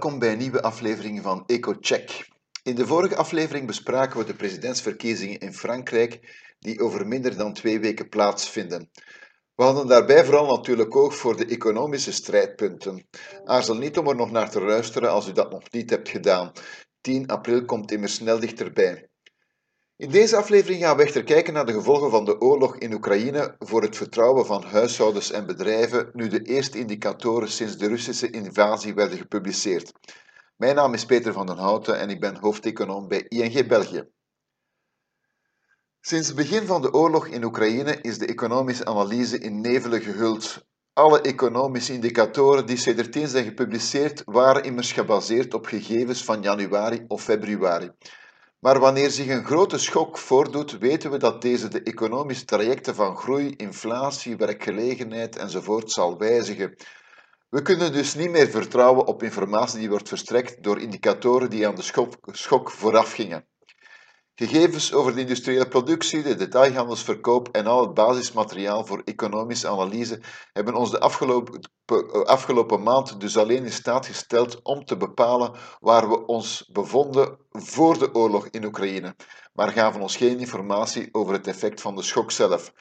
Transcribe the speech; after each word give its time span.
welkom 0.00 0.18
bij 0.18 0.32
een 0.32 0.38
nieuwe 0.38 0.62
aflevering 0.62 1.22
van 1.22 1.44
EcoCheck. 1.46 2.28
In 2.62 2.74
de 2.74 2.86
vorige 2.86 3.16
aflevering 3.16 3.66
bespraken 3.66 4.18
we 4.18 4.24
de 4.24 4.34
presidentsverkiezingen 4.34 5.38
in 5.38 5.54
Frankrijk, 5.54 6.20
die 6.58 6.80
over 6.80 7.06
minder 7.06 7.36
dan 7.36 7.52
twee 7.52 7.80
weken 7.80 8.08
plaatsvinden. 8.08 8.90
We 9.54 9.62
hadden 9.62 9.86
daarbij 9.86 10.24
vooral 10.24 10.56
natuurlijk 10.56 10.96
oog 10.96 11.16
voor 11.16 11.36
de 11.36 11.46
economische 11.46 12.12
strijdpunten. 12.12 13.06
Aarzel 13.44 13.76
niet 13.76 13.98
om 13.98 14.08
er 14.08 14.16
nog 14.16 14.30
naar 14.30 14.50
te 14.50 14.60
luisteren 14.60 15.10
als 15.10 15.28
u 15.28 15.32
dat 15.32 15.50
nog 15.50 15.70
niet 15.70 15.90
hebt 15.90 16.08
gedaan. 16.08 16.52
10 17.00 17.26
april 17.26 17.64
komt 17.64 17.92
immers 17.92 18.14
snel 18.14 18.40
dichterbij. 18.40 19.09
In 20.00 20.10
deze 20.10 20.36
aflevering 20.36 20.82
gaan 20.82 20.96
we 20.96 21.02
echter 21.02 21.24
kijken 21.24 21.52
naar 21.52 21.66
de 21.66 21.72
gevolgen 21.72 22.10
van 22.10 22.24
de 22.24 22.40
oorlog 22.40 22.76
in 22.76 22.92
Oekraïne 22.92 23.54
voor 23.58 23.82
het 23.82 23.96
vertrouwen 23.96 24.46
van 24.46 24.62
huishoudens 24.62 25.30
en 25.30 25.46
bedrijven, 25.46 26.10
nu 26.12 26.28
de 26.28 26.42
eerste 26.42 26.78
indicatoren 26.78 27.48
sinds 27.48 27.76
de 27.76 27.86
Russische 27.86 28.30
invasie 28.30 28.94
werden 28.94 29.18
gepubliceerd. 29.18 29.92
Mijn 30.56 30.74
naam 30.74 30.94
is 30.94 31.06
Peter 31.06 31.32
van 31.32 31.46
den 31.46 31.56
Houten 31.56 31.98
en 31.98 32.10
ik 32.10 32.20
ben 32.20 32.36
hoofdeconoom 32.36 33.08
bij 33.08 33.24
ING 33.28 33.66
België. 33.68 34.08
Sinds 36.00 36.26
het 36.26 36.36
begin 36.36 36.66
van 36.66 36.82
de 36.82 36.92
oorlog 36.92 37.26
in 37.26 37.44
Oekraïne 37.44 37.98
is 38.00 38.18
de 38.18 38.26
economische 38.26 38.84
analyse 38.84 39.38
in 39.38 39.60
nevelen 39.60 40.00
gehuld. 40.00 40.66
Alle 40.92 41.20
economische 41.20 41.92
indicatoren 41.92 42.66
die 42.66 42.76
sindsdien 42.76 43.28
zijn 43.28 43.44
gepubliceerd 43.44 44.22
waren 44.24 44.64
immers 44.64 44.92
gebaseerd 44.92 45.54
op 45.54 45.66
gegevens 45.66 46.24
van 46.24 46.42
januari 46.42 47.04
of 47.08 47.22
februari. 47.22 47.90
Maar 48.60 48.78
wanneer 48.78 49.10
zich 49.10 49.28
een 49.28 49.44
grote 49.44 49.78
schok 49.78 50.18
voordoet, 50.18 50.78
weten 50.78 51.10
we 51.10 51.16
dat 51.16 51.42
deze 51.42 51.68
de 51.68 51.82
economische 51.82 52.44
trajecten 52.44 52.94
van 52.94 53.16
groei, 53.16 53.54
inflatie, 53.56 54.36
werkgelegenheid 54.36 55.36
enzovoort 55.36 55.90
zal 55.90 56.18
wijzigen. 56.18 56.76
We 57.48 57.62
kunnen 57.62 57.92
dus 57.92 58.14
niet 58.14 58.30
meer 58.30 58.48
vertrouwen 58.48 59.06
op 59.06 59.22
informatie 59.22 59.78
die 59.78 59.88
wordt 59.88 60.08
verstrekt 60.08 60.62
door 60.62 60.80
indicatoren 60.80 61.50
die 61.50 61.66
aan 61.66 61.74
de 61.74 61.82
schok, 61.82 62.14
schok 62.32 62.70
voorafgingen. 62.70 63.49
Gegevens 64.40 64.92
over 64.92 65.14
de 65.14 65.20
industriële 65.20 65.68
productie, 65.68 66.22
de 66.22 66.34
detailhandelsverkoop 66.34 67.48
en 67.48 67.66
al 67.66 67.80
het 67.80 67.94
basismateriaal 67.94 68.86
voor 68.86 69.02
economische 69.04 69.68
analyse 69.68 70.20
hebben 70.52 70.74
ons 70.74 70.90
de 70.90 71.00
afgelopen, 71.00 71.70
afgelopen 72.24 72.82
maand 72.82 73.20
dus 73.20 73.36
alleen 73.36 73.64
in 73.64 73.72
staat 73.72 74.06
gesteld 74.06 74.62
om 74.62 74.84
te 74.84 74.96
bepalen 74.96 75.52
waar 75.80 76.08
we 76.08 76.26
ons 76.26 76.68
bevonden 76.72 77.38
voor 77.50 77.98
de 77.98 78.14
oorlog 78.14 78.46
in 78.46 78.64
Oekraïne, 78.64 79.14
maar 79.52 79.72
gaven 79.72 80.00
ons 80.00 80.16
geen 80.16 80.38
informatie 80.38 81.08
over 81.12 81.32
het 81.32 81.46
effect 81.46 81.80
van 81.80 81.96
de 81.96 82.02
schok 82.02 82.30
zelf. 82.30 82.72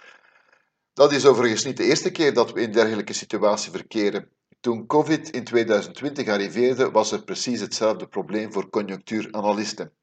Dat 0.94 1.12
is 1.12 1.26
overigens 1.26 1.64
niet 1.64 1.78
de 1.78 1.84
eerste 1.86 2.12
keer 2.12 2.34
dat 2.34 2.52
we 2.52 2.62
in 2.62 2.72
dergelijke 2.72 3.14
situatie 3.14 3.72
verkeren. 3.72 4.30
Toen 4.60 4.86
COVID 4.86 5.30
in 5.30 5.44
2020 5.44 6.28
arriveerde, 6.28 6.92
was 6.92 7.12
er 7.12 7.24
precies 7.24 7.62
hetzelfde 7.62 8.08
probleem 8.08 8.54
voor 8.54 8.70
conjunctuuranalisten. 8.70 9.94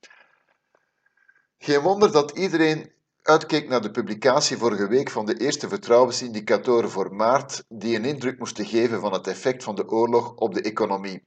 Geen 1.59 1.81
wonder 1.81 2.12
dat 2.12 2.31
iedereen 2.31 2.93
uitkeek 3.23 3.69
naar 3.69 3.81
de 3.81 3.91
publicatie 3.91 4.57
vorige 4.57 4.89
week 4.89 5.11
van 5.11 5.27
de 5.27 5.37
eerste 5.37 5.69
vertrouwensindicatoren 5.69 6.91
voor 6.91 7.15
maart, 7.15 7.65
die 7.69 7.97
een 7.97 8.05
indruk 8.05 8.39
moesten 8.39 8.67
geven 8.67 9.01
van 9.01 9.12
het 9.12 9.27
effect 9.27 9.65
van 9.65 9.75
de 9.75 9.89
oorlog 9.89 10.34
op 10.34 10.55
de 10.55 10.62
economie. 10.62 11.27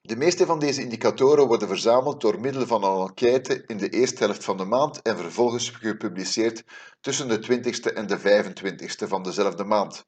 De 0.00 0.16
meeste 0.16 0.46
van 0.46 0.58
deze 0.58 0.80
indicatoren 0.80 1.46
worden 1.46 1.68
verzameld 1.68 2.20
door 2.20 2.40
middel 2.40 2.66
van 2.66 2.84
een 2.84 3.08
enquête 3.08 3.64
in 3.66 3.76
de 3.76 3.88
eerste 3.88 4.24
helft 4.24 4.44
van 4.44 4.56
de 4.56 4.64
maand 4.64 5.02
en 5.02 5.16
vervolgens 5.16 5.70
gepubliceerd 5.70 6.64
tussen 7.00 7.28
de 7.28 7.38
20ste 7.38 7.92
en 7.94 8.06
de 8.06 8.18
25ste 8.18 9.08
van 9.08 9.22
dezelfde 9.22 9.64
maand. 9.64 10.06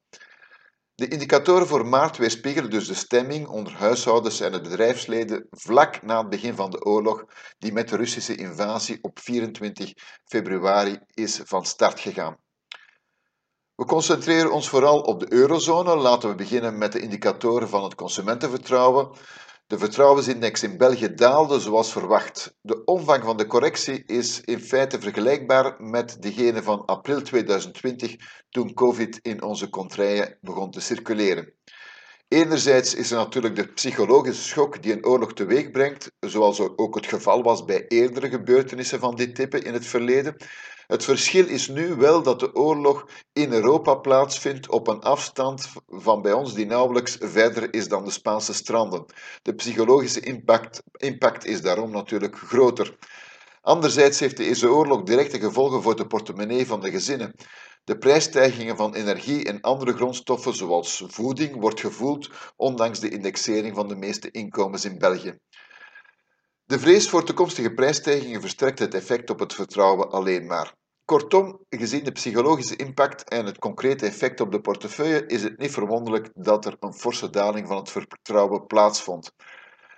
De 0.96 1.08
indicatoren 1.08 1.66
voor 1.66 1.86
maart 1.86 2.16
weerspiegelen 2.16 2.70
dus 2.70 2.86
de 2.86 2.94
stemming 2.94 3.48
onder 3.48 3.72
huishoudens 3.72 4.40
en 4.40 4.52
het 4.52 4.62
bedrijfsleden 4.62 5.46
vlak 5.50 6.02
na 6.02 6.18
het 6.18 6.28
begin 6.28 6.54
van 6.54 6.70
de 6.70 6.84
oorlog, 6.84 7.24
die 7.58 7.72
met 7.72 7.88
de 7.88 7.96
Russische 7.96 8.36
invasie 8.36 8.98
op 9.00 9.18
24 9.18 9.92
februari 10.24 10.98
is 11.14 11.40
van 11.44 11.64
start 11.64 12.00
gegaan. 12.00 12.36
We 13.74 13.84
concentreren 13.84 14.52
ons 14.52 14.68
vooral 14.68 15.00
op 15.00 15.20
de 15.20 15.32
eurozone. 15.32 15.96
Laten 15.96 16.28
we 16.28 16.34
beginnen 16.34 16.78
met 16.78 16.92
de 16.92 17.00
indicatoren 17.00 17.68
van 17.68 17.84
het 17.84 17.94
consumentenvertrouwen. 17.94 19.16
De 19.68 19.78
vertrouwensindex 19.78 20.62
in 20.62 20.76
België 20.76 21.14
daalde 21.14 21.60
zoals 21.60 21.92
verwacht. 21.92 22.56
De 22.60 22.84
omvang 22.84 23.24
van 23.24 23.36
de 23.36 23.46
correctie 23.46 24.04
is 24.04 24.40
in 24.40 24.60
feite 24.60 25.00
vergelijkbaar 25.00 25.76
met 25.78 26.22
degene 26.22 26.62
van 26.62 26.84
april 26.84 27.22
2020, 27.22 28.16
toen 28.48 28.74
COVID 28.74 29.18
in 29.22 29.42
onze 29.42 29.68
contraien 29.68 30.38
begon 30.40 30.70
te 30.70 30.80
circuleren. 30.80 31.52
Enerzijds 32.28 32.94
is 32.94 33.10
er 33.10 33.16
natuurlijk 33.16 33.56
de 33.56 33.72
psychologische 33.72 34.42
schok 34.42 34.82
die 34.82 34.92
een 34.92 35.06
oorlog 35.06 35.32
teweeg 35.32 35.70
brengt, 35.70 36.12
zoals 36.20 36.60
ook 36.60 36.94
het 36.94 37.06
geval 37.06 37.42
was 37.42 37.64
bij 37.64 37.86
eerdere 37.88 38.28
gebeurtenissen 38.28 39.00
van 39.00 39.14
dit 39.16 39.34
type 39.34 39.60
in 39.60 39.72
het 39.72 39.86
verleden. 39.86 40.36
Het 40.86 41.04
verschil 41.04 41.46
is 41.46 41.68
nu 41.68 41.94
wel 41.94 42.22
dat 42.22 42.40
de 42.40 42.54
oorlog 42.54 43.06
in 43.32 43.52
Europa 43.52 43.94
plaatsvindt 43.94 44.68
op 44.68 44.88
een 44.88 45.00
afstand 45.00 45.68
van 45.88 46.22
bij 46.22 46.32
ons 46.32 46.54
die 46.54 46.66
nauwelijks 46.66 47.16
verder 47.20 47.74
is 47.74 47.88
dan 47.88 48.04
de 48.04 48.10
Spaanse 48.10 48.54
stranden. 48.54 49.04
De 49.42 49.54
psychologische 49.54 50.20
impact, 50.20 50.82
impact 50.96 51.44
is 51.44 51.62
daarom 51.62 51.90
natuurlijk 51.90 52.36
groter. 52.36 52.96
Anderzijds 53.60 54.20
heeft 54.20 54.36
deze 54.36 54.70
oorlog 54.70 55.02
directe 55.02 55.40
gevolgen 55.40 55.82
voor 55.82 55.96
de 55.96 56.06
portemonnee 56.06 56.66
van 56.66 56.80
de 56.80 56.90
gezinnen. 56.90 57.34
De 57.86 57.98
prijsstijgingen 57.98 58.76
van 58.76 58.94
energie 58.94 59.44
en 59.44 59.60
andere 59.60 59.92
grondstoffen, 59.92 60.54
zoals 60.54 61.04
voeding, 61.06 61.60
wordt 61.60 61.80
gevoeld 61.80 62.30
ondanks 62.56 63.00
de 63.00 63.08
indexering 63.08 63.74
van 63.74 63.88
de 63.88 63.96
meeste 63.96 64.30
inkomens 64.30 64.84
in 64.84 64.98
België. 64.98 65.38
De 66.64 66.78
vrees 66.78 67.08
voor 67.08 67.24
toekomstige 67.24 67.74
prijsstijgingen 67.74 68.40
versterkt 68.40 68.78
het 68.78 68.94
effect 68.94 69.30
op 69.30 69.38
het 69.38 69.54
vertrouwen 69.54 70.10
alleen 70.10 70.46
maar. 70.46 70.74
Kortom, 71.04 71.64
gezien 71.68 72.04
de 72.04 72.12
psychologische 72.12 72.76
impact 72.76 73.28
en 73.28 73.46
het 73.46 73.58
concrete 73.58 74.06
effect 74.06 74.40
op 74.40 74.52
de 74.52 74.60
portefeuille, 74.60 75.26
is 75.26 75.42
het 75.42 75.58
niet 75.58 75.72
verwonderlijk 75.72 76.30
dat 76.34 76.64
er 76.64 76.76
een 76.80 76.94
forse 76.94 77.30
daling 77.30 77.66
van 77.66 77.76
het 77.76 77.90
vertrouwen 77.90 78.66
plaatsvond. 78.66 79.32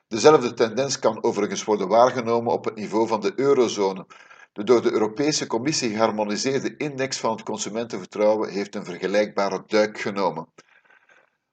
Dezelfde 0.08 0.54
tendens 0.54 0.98
kan 0.98 1.22
overigens 1.22 1.64
worden 1.64 1.88
waargenomen 1.88 2.52
op 2.52 2.64
het 2.64 2.74
niveau 2.74 3.06
van 3.06 3.20
de 3.20 3.32
eurozone. 3.36 4.06
De 4.52 4.64
door 4.64 4.82
de 4.82 4.92
Europese 4.92 5.46
Commissie 5.46 5.90
geharmoniseerde 5.90 6.76
index 6.76 7.16
van 7.16 7.30
het 7.30 7.42
consumentenvertrouwen 7.42 8.50
heeft 8.50 8.74
een 8.74 8.84
vergelijkbare 8.84 9.62
duik 9.66 10.00
genomen. 10.00 10.52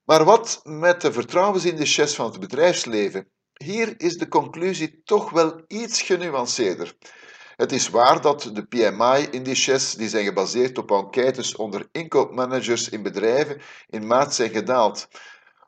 Maar 0.03 0.23
wat 0.23 0.61
met 0.63 1.01
de 1.01 1.11
vertrouwensindices 1.11 2.15
van 2.15 2.25
het 2.25 2.39
bedrijfsleven? 2.39 3.27
Hier 3.53 3.93
is 3.97 4.17
de 4.17 4.27
conclusie 4.27 5.01
toch 5.03 5.29
wel 5.29 5.63
iets 5.67 6.01
genuanceerder. 6.01 6.95
Het 7.55 7.71
is 7.71 7.89
waar 7.89 8.21
dat 8.21 8.49
de 8.53 8.65
PMI-indices, 8.65 9.93
die 9.93 10.09
zijn 10.09 10.25
gebaseerd 10.25 10.77
op 10.77 10.91
enquêtes 10.91 11.55
onder 11.55 11.87
inkoopmanagers 11.91 12.89
in 12.89 13.03
bedrijven, 13.03 13.61
in 13.87 14.07
maart 14.07 14.33
zijn 14.33 14.49
gedaald. 14.49 15.07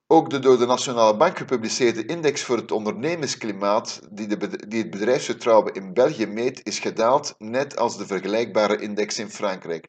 Ook 0.10 0.30
de 0.30 0.40
door 0.40 0.58
de 0.58 0.66
Nationale 0.66 1.18
Bank 1.18 1.38
gepubliceerde 1.38 2.06
index 2.06 2.44
voor 2.44 2.58
het 2.58 2.72
ondernemersklimaat, 2.72 4.00
die, 4.12 4.28
de, 4.28 4.68
die 4.68 4.82
het 4.82 4.90
bedrijfsvertrouwen 4.90 5.74
in 5.74 5.94
België 5.94 6.26
meet, 6.26 6.66
is 6.66 6.80
gedaald, 6.80 7.36
net 7.38 7.78
als 7.78 7.98
de 7.98 8.06
vergelijkbare 8.06 8.78
index 8.78 9.20
in 9.20 9.30
Frankrijk. 9.30 9.88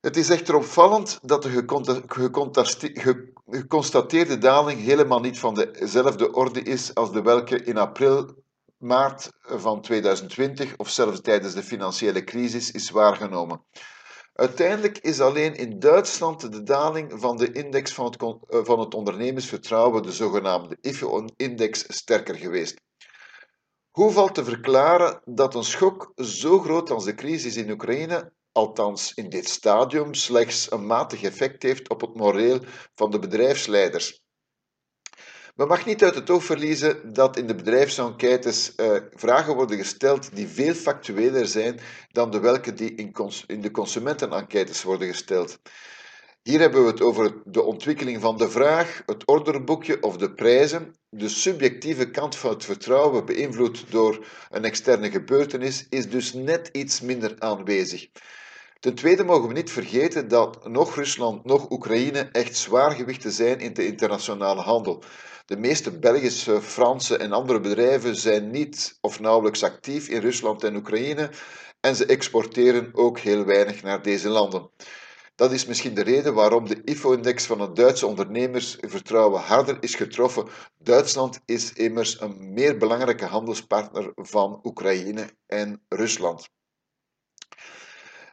Het 0.00 0.16
is 0.16 0.30
echter 0.30 0.54
opvallend 0.54 1.18
dat 1.22 1.42
de 1.42 1.66
geconstateerde 3.46 4.38
daling 4.38 4.80
helemaal 4.80 5.20
niet 5.20 5.38
van 5.38 5.54
dezelfde 5.54 6.32
orde 6.32 6.62
is 6.62 6.94
als 6.94 7.12
de 7.12 7.22
welke 7.22 7.64
in 7.64 7.76
april, 7.76 8.34
maart 8.78 9.32
van 9.40 9.80
2020 9.80 10.76
of 10.76 10.88
zelfs 10.88 11.20
tijdens 11.20 11.54
de 11.54 11.62
financiële 11.62 12.24
crisis 12.24 12.70
is 12.70 12.90
waargenomen. 12.90 13.64
Uiteindelijk 14.40 14.98
is 14.98 15.20
alleen 15.20 15.54
in 15.54 15.78
Duitsland 15.78 16.52
de 16.52 16.62
daling 16.62 17.12
van 17.20 17.36
de 17.36 17.52
index 17.52 17.92
van 17.92 18.04
het, 18.04 18.16
eh, 18.22 18.64
van 18.64 18.80
het 18.80 18.94
ondernemersvertrouwen, 18.94 20.02
de 20.02 20.12
zogenaamde 20.12 20.76
IFO-index, 20.80 21.84
sterker 21.88 22.34
geweest. 22.34 22.80
Hoe 23.90 24.10
valt 24.10 24.34
te 24.34 24.44
verklaren 24.44 25.20
dat 25.24 25.54
een 25.54 25.64
schok 25.64 26.12
zo 26.16 26.58
groot 26.58 26.90
als 26.90 27.04
de 27.04 27.14
crisis 27.14 27.56
in 27.56 27.70
Oekraïne, 27.70 28.32
althans 28.52 29.14
in 29.14 29.28
dit 29.28 29.48
stadium, 29.48 30.14
slechts 30.14 30.70
een 30.70 30.86
matig 30.86 31.22
effect 31.22 31.62
heeft 31.62 31.88
op 31.88 32.00
het 32.00 32.14
moreel 32.14 32.60
van 32.94 33.10
de 33.10 33.18
bedrijfsleiders? 33.18 34.22
Men 35.60 35.68
mag 35.68 35.86
niet 35.86 36.02
uit 36.02 36.14
het 36.14 36.30
oog 36.30 36.44
verliezen 36.44 37.12
dat 37.12 37.36
in 37.36 37.46
de 37.46 37.54
bedrijfsenquêtes 37.54 38.72
uh, 38.76 38.96
vragen 39.14 39.54
worden 39.54 39.76
gesteld 39.76 40.36
die 40.36 40.48
veel 40.48 40.74
factueler 40.74 41.46
zijn 41.46 41.80
dan 42.12 42.30
de 42.30 42.40
welke 42.40 42.74
die 42.74 42.94
in, 42.94 43.14
in 43.46 43.60
de 43.60 43.70
consumentenenquêtes 43.70 44.82
worden 44.82 45.08
gesteld. 45.08 45.58
Hier 46.42 46.60
hebben 46.60 46.84
we 46.84 46.90
het 46.90 47.00
over 47.00 47.34
de 47.44 47.62
ontwikkeling 47.62 48.20
van 48.20 48.36
de 48.36 48.50
vraag, 48.50 49.02
het 49.06 49.26
orderboekje 49.26 50.02
of 50.02 50.16
de 50.16 50.32
prijzen. 50.32 50.94
De 51.08 51.28
subjectieve 51.28 52.10
kant 52.10 52.36
van 52.36 52.50
het 52.50 52.64
vertrouwen, 52.64 53.24
beïnvloed 53.24 53.84
door 53.90 54.26
een 54.50 54.64
externe 54.64 55.10
gebeurtenis, 55.10 55.86
is 55.90 56.10
dus 56.10 56.32
net 56.32 56.68
iets 56.72 57.00
minder 57.00 57.34
aanwezig. 57.38 58.08
Ten 58.78 58.94
tweede 58.94 59.24
mogen 59.24 59.48
we 59.48 59.54
niet 59.54 59.70
vergeten 59.70 60.28
dat 60.28 60.68
nog 60.68 60.94
Rusland, 60.94 61.44
nog 61.44 61.70
Oekraïne 61.70 62.28
echt 62.32 62.56
zwaargewichten 62.56 63.32
zijn 63.32 63.58
in 63.58 63.74
de 63.74 63.86
internationale 63.86 64.60
handel. 64.60 65.02
De 65.50 65.56
meeste 65.56 65.98
Belgische, 65.98 66.62
Franse 66.62 67.16
en 67.16 67.32
andere 67.32 67.60
bedrijven 67.60 68.16
zijn 68.16 68.50
niet 68.50 68.98
of 69.00 69.20
nauwelijks 69.20 69.62
actief 69.62 70.08
in 70.08 70.20
Rusland 70.20 70.64
en 70.64 70.76
Oekraïne 70.76 71.30
en 71.80 71.96
ze 71.96 72.06
exporteren 72.06 72.90
ook 72.94 73.18
heel 73.18 73.44
weinig 73.44 73.82
naar 73.82 74.02
deze 74.02 74.28
landen. 74.28 74.70
Dat 75.34 75.52
is 75.52 75.66
misschien 75.66 75.94
de 75.94 76.02
reden 76.02 76.34
waarom 76.34 76.68
de 76.68 76.82
IFO-index 76.84 77.46
van 77.46 77.60
het 77.60 77.76
Duitse 77.76 78.06
ondernemersvertrouwen 78.06 79.40
harder 79.40 79.76
is 79.80 79.94
getroffen. 79.94 80.48
Duitsland 80.78 81.40
is 81.44 81.72
immers 81.72 82.20
een 82.20 82.52
meer 82.52 82.76
belangrijke 82.76 83.26
handelspartner 83.26 84.12
van 84.14 84.60
Oekraïne 84.62 85.30
en 85.46 85.82
Rusland. 85.88 86.48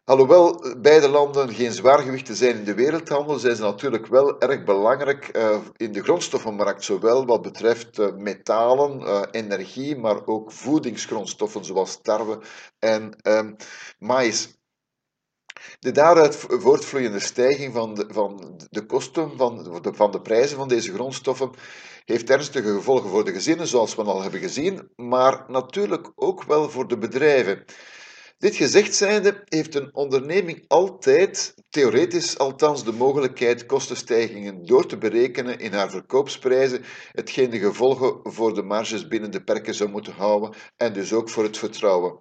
Alhoewel 0.08 0.76
beide 0.78 1.10
landen 1.10 1.54
geen 1.54 1.72
zwaargewichten 1.72 2.36
zijn 2.36 2.56
in 2.56 2.64
de 2.64 2.74
wereldhandel, 2.74 3.40
zijn 3.40 3.56
ze 3.56 3.62
natuurlijk 3.62 4.08
wel 4.08 4.40
erg 4.40 4.64
belangrijk 4.64 5.38
uh, 5.38 5.58
in 5.78 5.92
de 5.92 6.04
grondstoffenmarkt, 6.04 6.84
zowel 6.84 7.26
wat 7.26 7.42
betreft 7.42 8.00
uh, 8.00 8.14
metalen, 8.16 9.02
uh, 9.02 9.22
energie, 9.32 9.98
maar 9.98 10.26
ook 10.26 10.52
voedingsgrondstoffen 10.52 11.66
zoals 11.66 12.02
tarwe 12.02 12.40
en 12.80 13.16
ehm, 13.22 13.54
maïs. 14.00 14.58
De 15.80 15.92
daaruit 15.92 16.36
voortvloeiende 16.36 17.20
stijging 17.20 17.74
van 17.74 17.96
de, 17.96 18.06
van 18.10 18.60
de 18.70 18.86
kosten 18.86 19.38
van 19.38 19.82
van 19.82 20.12
de 20.12 20.22
prijzen 20.22 20.58
van 20.58 20.68
deze 20.68 20.94
grondstoffen 20.94 21.52
heeft 22.06 22.30
ernstige 22.30 22.74
gevolgen 22.74 23.10
voor 23.10 23.26
de 23.26 23.34
gezinnen, 23.34 23.68
zoals 23.68 23.96
we 23.96 24.04
al 24.04 24.22
hebben 24.22 24.40
gezien, 24.40 24.92
maar 24.96 25.44
natuurlijk 25.48 26.12
ook 26.16 26.44
wel 26.44 26.70
voor 26.70 26.88
de 26.88 26.98
bedrijven. 26.98 27.66
Dit 28.40 28.56
gezegd 28.56 28.96
zijnde 28.96 29.44
heeft 29.46 29.76
een 29.76 29.96
onderneming 29.96 30.66
altijd, 30.68 31.56
theoretisch 31.70 32.38
althans, 32.38 32.84
de 32.84 32.92
mogelijkheid 32.92 33.66
kostenstijgingen 33.66 34.66
door 34.66 34.86
te 34.86 34.98
berekenen 34.98 35.60
in 35.60 35.74
haar 35.74 35.90
verkoopsprijzen, 35.90 36.84
hetgeen 37.12 37.50
de 37.50 37.60
gevolgen 37.60 38.20
voor 38.24 38.54
de 38.54 38.62
marges 38.62 39.08
binnen 39.08 39.32
de 39.32 39.44
perken 39.44 39.76
zou 39.76 39.90
moeten 39.90 40.14
houden 40.14 40.54
en 40.76 40.94
dus 40.94 41.14
ook 41.14 41.30
voor 41.30 41.44
het 41.44 41.58
vertrouwen. 41.58 42.20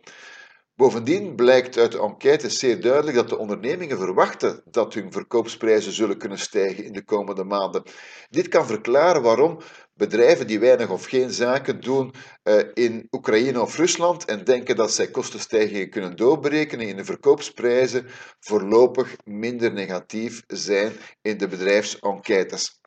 Bovendien 0.77 1.35
blijkt 1.35 1.79
uit 1.79 1.93
de 1.93 2.01
enquête 2.01 2.51
zeer 2.51 2.81
duidelijk 2.81 3.17
dat 3.17 3.29
de 3.29 3.39
ondernemingen 3.39 3.99
verwachten 3.99 4.63
dat 4.71 4.95
hun 4.95 5.13
verkoopsprijzen 5.13 5.93
zullen 5.93 6.19
kunnen 6.19 6.39
stijgen 6.39 6.85
in 6.85 6.93
de 6.93 7.05
komende 7.05 7.45
maanden. 7.45 7.83
Dit 8.31 8.49
kan 8.49 8.67
verklaren 8.67 9.23
waarom 9.23 9.59
bedrijven 9.95 10.47
die 10.47 10.59
weinig 10.59 10.91
of 10.91 11.05
geen 11.05 11.31
zaken 11.31 11.81
doen 11.81 12.15
uh, 12.45 12.61
in 12.75 13.07
Oekraïne 13.11 13.61
of 13.61 13.77
Rusland 13.77 14.25
en 14.25 14.45
denken 14.45 14.77
dat 14.77 14.93
zij 14.93 15.11
kostenstijgingen 15.11 15.91
kunnen 15.91 16.17
doorberekenen 16.17 16.89
in 16.89 16.97
de 16.97 17.05
verkoopsprijzen, 17.05 18.07
voorlopig 18.41 19.17
minder 19.25 19.73
negatief 19.73 20.43
zijn 20.47 20.93
in 21.23 21.39
de 21.39 21.49
bedrijfsenquêtes. 21.49 22.81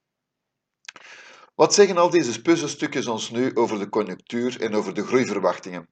Wat 1.56 1.74
zeggen 1.74 1.98
al 1.98 2.10
deze 2.10 2.42
puzzelstukjes 2.42 3.08
ons 3.08 3.30
nu 3.30 3.52
over 3.54 3.80
de 3.80 3.90
conjunctuur 3.90 4.62
en 4.62 4.76
over 4.76 4.94
de 4.94 5.06
groeiverwachtingen? 5.06 5.90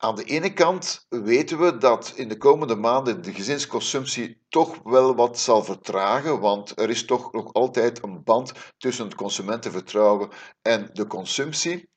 Aan 0.00 0.14
de 0.14 0.24
ene 0.24 0.52
kant 0.52 1.06
weten 1.08 1.58
we 1.58 1.76
dat 1.76 2.12
in 2.16 2.28
de 2.28 2.36
komende 2.36 2.76
maanden 2.76 3.22
de 3.22 3.32
gezinsconsumptie 3.32 4.44
toch 4.48 4.80
wel 4.82 5.14
wat 5.14 5.38
zal 5.38 5.64
vertragen, 5.64 6.40
want 6.40 6.80
er 6.80 6.90
is 6.90 7.04
toch 7.04 7.32
nog 7.32 7.52
altijd 7.52 8.02
een 8.02 8.22
band 8.22 8.52
tussen 8.76 9.04
het 9.04 9.14
consumentenvertrouwen 9.14 10.28
en 10.62 10.90
de 10.92 11.06
consumptie. 11.06 11.90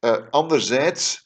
Uh, 0.00 0.16
anderzijds 0.30 1.24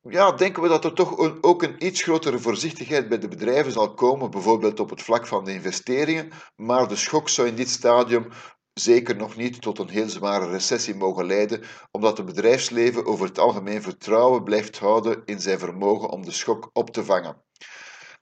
ja, 0.00 0.32
denken 0.32 0.62
we 0.62 0.68
dat 0.68 0.84
er 0.84 0.92
toch 0.92 1.18
ook 1.40 1.62
een 1.62 1.86
iets 1.86 2.02
grotere 2.02 2.38
voorzichtigheid 2.38 3.08
bij 3.08 3.18
de 3.18 3.28
bedrijven 3.28 3.72
zal 3.72 3.94
komen, 3.94 4.30
bijvoorbeeld 4.30 4.80
op 4.80 4.90
het 4.90 5.02
vlak 5.02 5.26
van 5.26 5.44
de 5.44 5.52
investeringen, 5.52 6.32
maar 6.56 6.88
de 6.88 6.96
schok 6.96 7.28
zou 7.28 7.48
in 7.48 7.54
dit 7.54 7.68
stadium 7.68 8.28
zeker 8.74 9.16
nog 9.16 9.36
niet 9.36 9.62
tot 9.62 9.78
een 9.78 9.88
heel 9.88 10.08
zware 10.08 10.50
recessie 10.50 10.94
mogen 10.94 11.26
leiden, 11.26 11.62
omdat 11.90 12.16
het 12.16 12.26
bedrijfsleven 12.26 13.06
over 13.06 13.26
het 13.26 13.38
algemeen 13.38 13.82
vertrouwen 13.82 14.44
blijft 14.44 14.78
houden 14.78 15.22
in 15.24 15.40
zijn 15.40 15.58
vermogen 15.58 16.08
om 16.08 16.24
de 16.24 16.32
schok 16.32 16.70
op 16.72 16.90
te 16.90 17.04
vangen. 17.04 17.42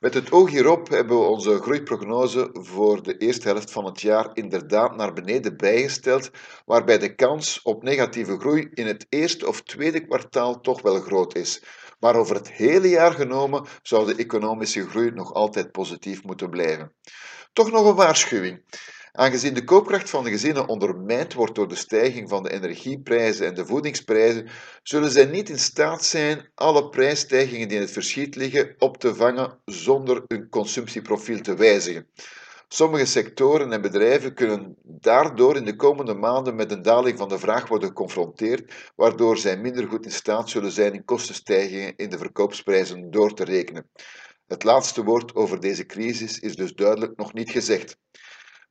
Met 0.02 0.14
het 0.14 0.32
oog 0.32 0.50
hierop 0.50 0.88
hebben 0.88 1.18
we 1.18 1.24
onze 1.24 1.60
groeiprognose 1.60 2.50
voor 2.52 3.02
de 3.02 3.16
eerste 3.16 3.48
helft 3.48 3.70
van 3.70 3.84
het 3.84 4.00
jaar 4.00 4.30
inderdaad 4.34 4.96
naar 4.96 5.12
beneden 5.12 5.56
bijgesteld, 5.56 6.30
waarbij 6.64 6.98
de 6.98 7.14
kans 7.14 7.62
op 7.62 7.82
negatieve 7.82 8.38
groei 8.38 8.70
in 8.74 8.86
het 8.86 9.06
eerste 9.08 9.48
of 9.48 9.62
tweede 9.62 10.06
kwartaal 10.06 10.60
toch 10.60 10.82
wel 10.82 11.00
groot 11.00 11.34
is. 11.34 11.62
Maar 12.00 12.16
over 12.16 12.34
het 12.34 12.52
hele 12.52 12.88
jaar 12.88 13.12
genomen 13.12 13.66
zou 13.82 14.06
de 14.06 14.22
economische 14.22 14.88
groei 14.88 15.10
nog 15.10 15.34
altijd 15.34 15.72
positief 15.72 16.24
moeten 16.24 16.50
blijven. 16.50 16.92
Toch 17.52 17.70
nog 17.70 17.86
een 17.86 17.94
waarschuwing. 17.94 18.62
Aangezien 19.14 19.54
de 19.54 19.64
koopkracht 19.64 20.10
van 20.10 20.24
de 20.24 20.30
gezinnen 20.30 20.68
ondermijnd 20.68 21.32
wordt 21.32 21.54
door 21.54 21.68
de 21.68 21.74
stijging 21.74 22.28
van 22.28 22.42
de 22.42 22.52
energieprijzen 22.52 23.46
en 23.46 23.54
de 23.54 23.66
voedingsprijzen, 23.66 24.48
zullen 24.82 25.10
zij 25.10 25.24
niet 25.24 25.48
in 25.48 25.58
staat 25.58 26.04
zijn 26.04 26.50
alle 26.54 26.88
prijsstijgingen 26.88 27.68
die 27.68 27.76
in 27.76 27.82
het 27.82 27.92
verschiet 27.92 28.36
liggen 28.36 28.74
op 28.78 28.96
te 28.96 29.14
vangen 29.14 29.58
zonder 29.64 30.22
hun 30.26 30.48
consumptieprofiel 30.48 31.40
te 31.40 31.54
wijzigen. 31.54 32.06
Sommige 32.68 33.04
sectoren 33.04 33.72
en 33.72 33.80
bedrijven 33.80 34.34
kunnen 34.34 34.76
daardoor 34.82 35.56
in 35.56 35.64
de 35.64 35.76
komende 35.76 36.14
maanden 36.14 36.54
met 36.54 36.70
een 36.70 36.82
daling 36.82 37.18
van 37.18 37.28
de 37.28 37.38
vraag 37.38 37.68
worden 37.68 37.88
geconfronteerd, 37.88 38.92
waardoor 38.96 39.38
zij 39.38 39.56
minder 39.56 39.88
goed 39.88 40.04
in 40.04 40.12
staat 40.12 40.50
zullen 40.50 40.72
zijn 40.72 40.94
in 40.94 41.04
kostenstijgingen 41.04 41.96
in 41.96 42.10
de 42.10 42.18
verkoopsprijzen 42.18 43.10
door 43.10 43.34
te 43.34 43.44
rekenen. 43.44 43.90
Het 44.46 44.64
laatste 44.64 45.04
woord 45.04 45.34
over 45.34 45.60
deze 45.60 45.86
crisis 45.86 46.38
is 46.38 46.56
dus 46.56 46.74
duidelijk 46.74 47.16
nog 47.16 47.32
niet 47.32 47.50
gezegd. 47.50 47.96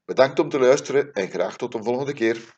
Bedankt 0.06 0.40
om 0.40 0.50
te 0.50 0.60
luisteren 0.60 1.14
en 1.14 1.30
graag 1.30 1.58
tot 1.58 1.74
een 1.74 1.84
volgende 1.84 2.14
keer. 2.14 2.56